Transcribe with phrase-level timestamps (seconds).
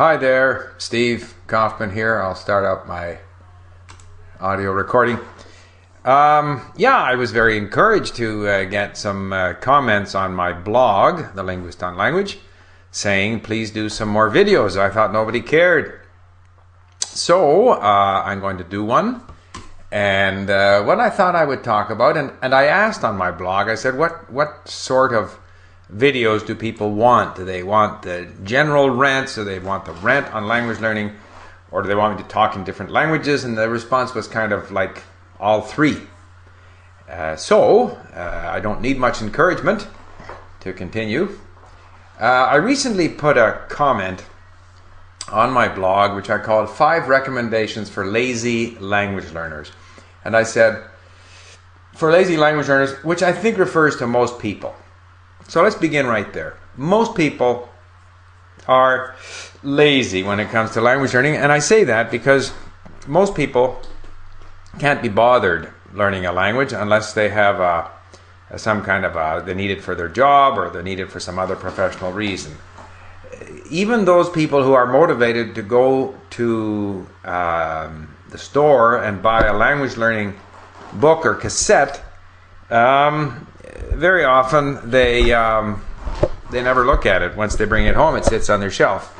[0.00, 2.22] Hi there, Steve Kaufmann here.
[2.22, 3.18] I'll start up my
[4.40, 5.18] audio recording.
[6.06, 11.34] Um, yeah, I was very encouraged to uh, get some uh, comments on my blog,
[11.34, 12.38] The Linguist on Language,
[12.90, 14.78] saying please do some more videos.
[14.78, 16.00] I thought nobody cared.
[17.00, 19.20] So uh, I'm going to do one.
[19.92, 23.30] And uh, what I thought I would talk about, and, and I asked on my
[23.30, 25.38] blog, I said, what, what sort of
[25.94, 27.36] videos do people want?
[27.36, 29.34] Do they want the general rants?
[29.34, 31.12] Do they want the rant on language learning?
[31.70, 33.44] Or do they want me to talk in different languages?
[33.44, 35.02] And the response was kind of like
[35.38, 35.96] all three.
[37.08, 39.86] Uh, so, uh, I don't need much encouragement
[40.60, 41.38] to continue.
[42.20, 44.24] Uh, I recently put a comment
[45.32, 49.72] on my blog, which I called Five Recommendations for Lazy Language Learners.
[50.24, 50.84] And I said,
[51.94, 54.74] for lazy language learners, which I think refers to most people.
[55.50, 56.56] So let's begin right there.
[56.76, 57.68] Most people
[58.68, 59.16] are
[59.64, 62.52] lazy when it comes to language learning, and I say that because
[63.08, 63.82] most people
[64.78, 67.90] can't be bothered learning a language unless they have a,
[68.50, 71.10] a, some kind of a, they need it for their job or they need it
[71.10, 72.56] for some other professional reason.
[73.68, 79.52] Even those people who are motivated to go to um, the store and buy a
[79.52, 80.38] language learning
[80.92, 82.04] book or cassette,
[82.70, 83.48] um,
[83.92, 85.82] very often they um,
[86.50, 87.36] they never look at it.
[87.36, 89.16] Once they bring it home, it sits on their shelf.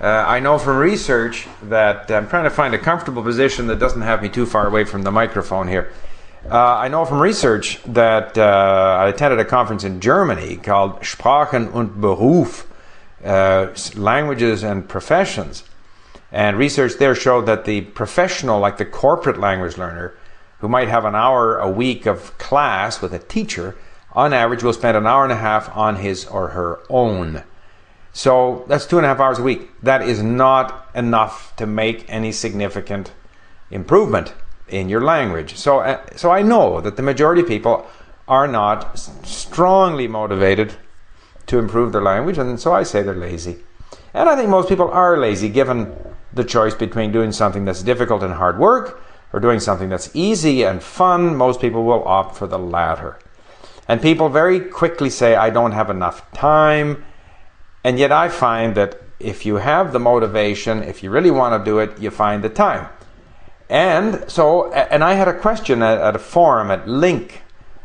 [0.00, 4.00] Uh, I know from research that I'm trying to find a comfortable position that doesn't
[4.00, 5.92] have me too far away from the microphone here.
[6.50, 11.70] Uh, I know from research that uh, I attended a conference in Germany called Sprachen
[11.74, 12.64] und Beruf,
[13.22, 15.64] uh, languages and professions.
[16.32, 20.14] And research there showed that the professional, like the corporate language learner,
[20.60, 23.76] who might have an hour a week of class with a teacher,
[24.12, 27.42] on average will spend an hour and a half on his or her own.
[28.12, 29.70] So that's two and a half hours a week.
[29.82, 33.12] That is not enough to make any significant
[33.70, 34.34] improvement
[34.68, 35.56] in your language.
[35.56, 37.86] So, uh, so I know that the majority of people
[38.28, 40.74] are not strongly motivated
[41.46, 43.58] to improve their language, and so I say they're lazy.
[44.14, 45.92] And I think most people are lazy given
[46.32, 50.62] the choice between doing something that's difficult and hard work or doing something that's easy
[50.62, 51.36] and fun.
[51.36, 53.18] Most people will opt for the latter.
[53.88, 57.04] And people very quickly say, I don't have enough time.
[57.82, 61.70] And yet I find that if you have the motivation, if you really want to
[61.70, 62.88] do it, you find the time.
[63.68, 67.32] And so, and I had a question at, at a forum at LingQ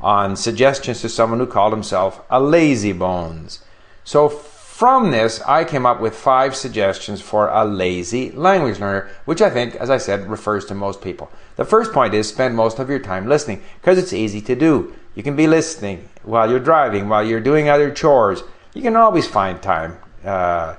[0.00, 3.64] on suggestions to someone who called himself a lazy bones.
[4.04, 4.28] So
[4.74, 9.48] from this, I came up with five suggestions for a lazy language learner, which I
[9.48, 11.30] think, as I said, refers to most people.
[11.54, 14.92] The first point is spend most of your time listening because it's easy to do.
[15.14, 18.42] You can be listening while you're driving, while you're doing other chores.
[18.74, 19.96] You can always find time.
[20.24, 20.74] Uh,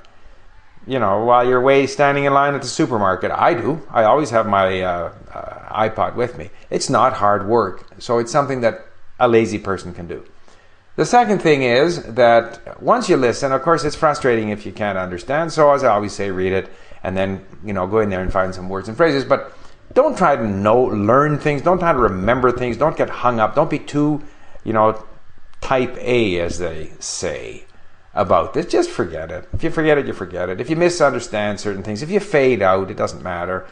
[0.85, 3.31] you know, while you're way standing in line at the supermarket.
[3.31, 3.81] I do.
[3.89, 6.49] I always have my uh, uh, iPod with me.
[6.69, 8.87] It's not hard work, so it's something that
[9.21, 10.25] a lazy person can do.
[10.95, 14.97] The second thing is that once you listen, of course, it's frustrating if you can't
[14.97, 15.51] understand.
[15.51, 16.69] So, as I always say, read it
[17.03, 19.25] and then you know go in there and find some words and phrases.
[19.25, 19.53] But
[19.93, 21.61] don't try to know, learn things.
[21.61, 22.77] Don't try to remember things.
[22.77, 23.55] Don't get hung up.
[23.55, 24.23] Don't be too,
[24.63, 25.03] you know,
[25.61, 27.65] type A, as they say,
[28.13, 28.65] about this.
[28.65, 29.47] Just forget it.
[29.53, 30.59] If you forget it, you forget it.
[30.59, 33.67] If you misunderstand certain things, if you fade out, it doesn't matter.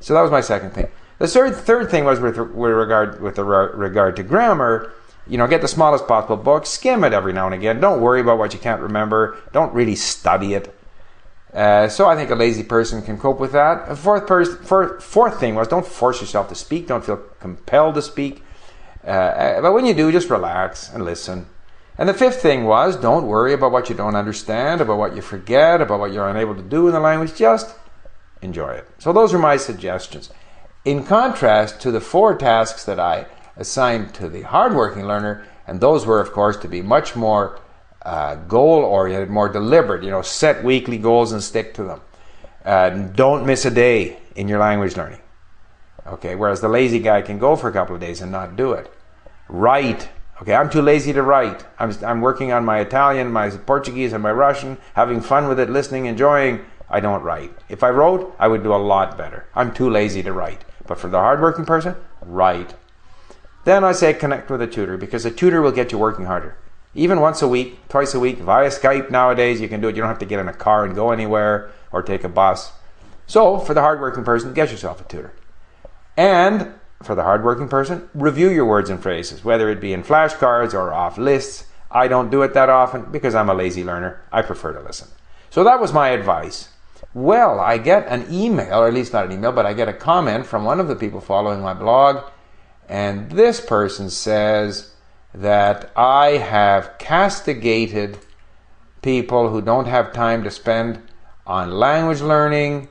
[0.00, 0.88] So that was my second thing.
[1.18, 4.92] The third third thing was with, with regard with regard to grammar.
[5.28, 7.80] You know, get the smallest possible book, skim it every now and again.
[7.80, 9.36] Don't worry about what you can't remember.
[9.52, 10.72] Don't really study it.
[11.52, 13.90] Uh, so I think a lazy person can cope with that.
[13.90, 16.86] A fourth, pers- fourth, fourth thing was don't force yourself to speak.
[16.86, 18.44] Don't feel compelled to speak.
[19.04, 21.46] Uh, but when you do, just relax and listen.
[21.98, 25.22] And the fifth thing was don't worry about what you don't understand, about what you
[25.22, 27.34] forget, about what you're unable to do in the language.
[27.34, 27.74] Just
[28.42, 28.88] enjoy it.
[28.98, 30.30] So those are my suggestions.
[30.84, 33.26] In contrast to the four tasks that I
[33.56, 37.60] assigned to the hardworking learner, and those were, of course, to be much more
[38.02, 40.04] uh, goal oriented, more deliberate.
[40.04, 42.00] You know, set weekly goals and stick to them.
[42.64, 45.20] Uh, don't miss a day in your language learning.
[46.06, 48.72] Okay, whereas the lazy guy can go for a couple of days and not do
[48.72, 48.92] it.
[49.48, 50.08] Write.
[50.40, 51.64] Okay, I'm too lazy to write.
[51.78, 55.70] I'm, I'm working on my Italian, my Portuguese, and my Russian, having fun with it,
[55.70, 56.64] listening, enjoying.
[56.88, 57.52] I don't write.
[57.68, 59.46] If I wrote, I would do a lot better.
[59.54, 60.64] I'm too lazy to write.
[60.86, 62.74] But for the hardworking person, write.
[63.66, 66.56] Then I say connect with a tutor because a tutor will get you working harder
[66.96, 69.94] even once a week, twice a week, via Skype nowadays, you can do it.
[69.94, 72.72] You don't have to get in a car and go anywhere or take a bus.
[73.26, 75.32] So, for the hardworking person, get yourself a tutor.
[76.16, 76.72] And
[77.02, 80.92] for the hardworking person, review your words and phrases, whether it be in flashcards or
[80.92, 81.66] off lists.
[81.90, 84.22] I don't do it that often because I'm a lazy learner.
[84.32, 85.08] I prefer to listen.
[85.50, 86.70] So, that was my advice.
[87.12, 89.92] Well, I get an email, or at least not an email, but I get a
[89.92, 92.24] comment from one of the people following my blog,
[92.88, 94.92] and this person says
[95.34, 98.18] that I have castigated
[99.02, 101.00] people who don't have time to spend
[101.46, 102.88] on language learning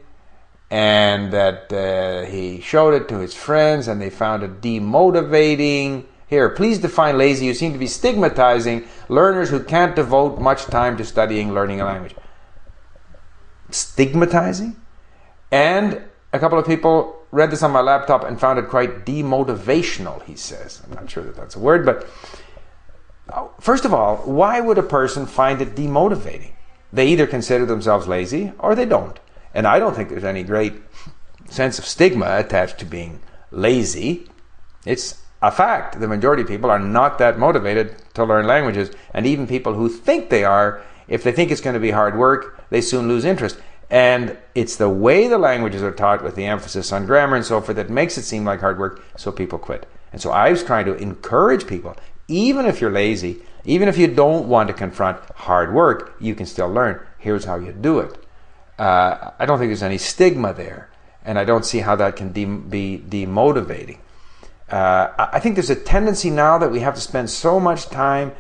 [0.70, 6.06] and that uh, he showed it to his friends and they found it demotivating.
[6.28, 7.46] Here, please define lazy.
[7.46, 11.86] You seem to be stigmatizing learners who can't devote much time to studying learning a
[11.86, 12.16] language.
[13.70, 14.76] Stigmatizing?
[15.52, 16.02] And
[16.34, 20.38] a couple of people read this on my laptop and found it quite demotivational, he
[20.38, 20.82] says.
[20.86, 22.08] I'm not sure that that's a word, but
[23.28, 26.54] uh, first of all, why would a person find it demotivating?
[26.94, 29.20] They either consider themselves lazy or they don't.
[29.54, 30.76] And I don't think there's any great
[31.50, 33.20] sense of stigma attached to being
[33.52, 34.30] lazy.
[34.86, 36.00] It's a fact.
[36.00, 38.92] The majority of people are not that motivated to learn languages.
[39.14, 42.18] And even people who think they are, if they think it's going to be hard
[42.18, 43.60] work, they soon lose interest.
[43.90, 47.62] And it's the way the languages are taught with the emphasis on grammar and so
[47.62, 49.88] forth that makes it seem like hard work, so people quit.
[50.12, 51.96] And so I was trying to encourage people,
[52.28, 56.46] even if you're lazy, even if you don't want to confront hard work, you can
[56.46, 57.00] still learn.
[57.18, 58.26] Here's how you do it
[58.78, 60.90] uh, I don't think there's any stigma there,
[61.24, 64.00] and I don't see how that can de- be demotivating.
[64.70, 68.34] Uh, I think there's a tendency now that we have to spend so much time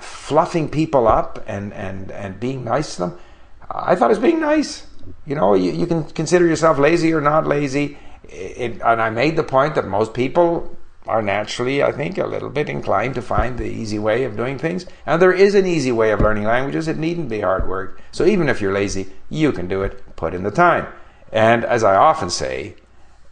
[0.00, 3.18] fluffing people up and, and, and being nice to them.
[3.72, 4.86] I thought it was being nice.
[5.26, 7.98] You know, you, you can consider yourself lazy or not lazy.
[8.24, 10.76] It, and I made the point that most people
[11.06, 14.58] are naturally, I think, a little bit inclined to find the easy way of doing
[14.58, 14.86] things.
[15.06, 16.88] And there is an easy way of learning languages.
[16.88, 18.00] It needn't be hard work.
[18.12, 20.16] So even if you're lazy, you can do it.
[20.16, 20.86] Put in the time.
[21.32, 22.76] And as I often say,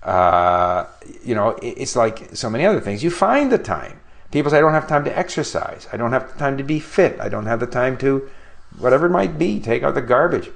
[0.03, 0.87] uh,
[1.23, 3.03] you know, it's like so many other things.
[3.03, 4.01] You find the time.
[4.31, 5.89] People say, I don't have time to exercise.
[5.93, 7.21] I don't have the time to be fit.
[7.21, 8.31] I don't have the time to,
[8.77, 10.51] whatever it might be, take out the garbage.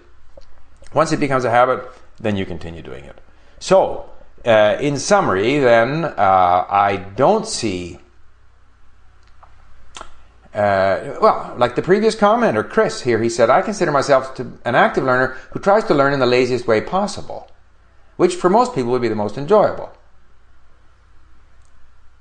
[0.93, 1.85] Once it becomes a habit,
[2.21, 3.19] then you continue doing it.
[3.59, 4.11] So,
[4.45, 7.99] uh, in summary, then, uh, I don't see.
[10.55, 14.75] Uh, well, like the previous commenter, Chris here, he said, I consider myself to an
[14.75, 17.51] active learner who tries to learn in the laziest way possible,
[18.17, 19.91] which for most people would be the most enjoyable.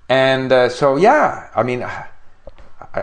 [0.08, 2.08] And uh, so, yeah, I mean, I,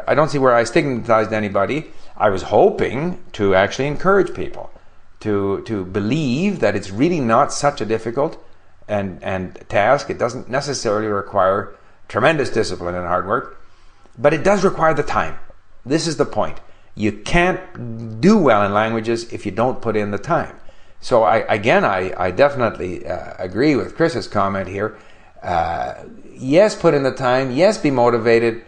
[0.08, 1.90] I don't see where I stigmatized anybody.
[2.18, 4.70] I was hoping to actually encourage people
[5.20, 8.44] to to believe that it's really not such a difficult
[8.88, 10.10] and, and task.
[10.10, 11.76] It doesn't necessarily require
[12.08, 13.60] tremendous discipline and hard work,
[14.18, 15.38] but it does require the time.
[15.86, 16.58] This is the point.
[16.94, 20.56] You can't do well in languages if you don't put in the time.
[21.00, 24.98] So I, again, I, I definitely uh, agree with Chris's comment here.
[25.42, 25.94] Uh,
[26.34, 27.52] yes, put in the time.
[27.52, 28.64] Yes, be motivated.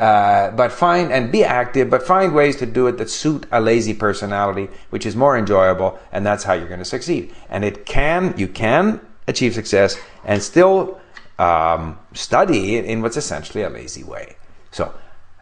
[0.00, 3.60] Uh, but find and be active, but find ways to do it that suit a
[3.60, 7.34] lazy personality, which is more enjoyable, and that's how you're going to succeed.
[7.50, 8.98] And it can, you can
[9.28, 10.98] achieve success and still
[11.38, 14.36] um, study in what's essentially a lazy way.
[14.70, 14.94] So,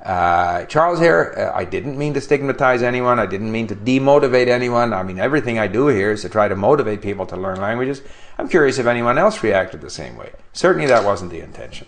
[0.05, 3.21] uh, Charles here, uh, I didn't mean to stigmatize anyone.
[3.21, 4.93] I didn't mean to demotivate anyone.
[4.93, 8.03] I mean, everything I do here is to try to motivate people to learn languages.
[8.37, 10.33] I'm curious if anyone else reacted the same way.
[10.53, 11.87] Certainly, that wasn't the intention.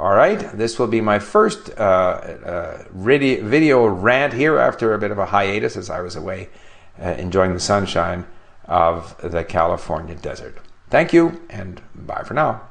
[0.00, 5.10] All right, this will be my first uh, uh video rant here after a bit
[5.10, 6.48] of a hiatus as I was away
[6.98, 8.24] uh, enjoying the sunshine
[8.64, 10.56] of the California desert.
[10.88, 12.69] Thank you, and bye for now.